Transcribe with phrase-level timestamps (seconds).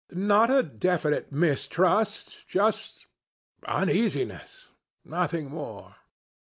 [0.13, 3.05] Not a definite mistrust just
[3.67, 4.69] uneasiness
[5.05, 5.95] nothing more.